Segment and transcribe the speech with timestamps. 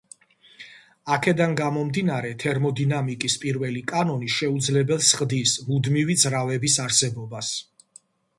[1.15, 7.53] აქედან გამომდინარე თერმოდინამიკის პირველი კანონი შეუძლებელს ხდის მუდმივი ძრავების არსებობას.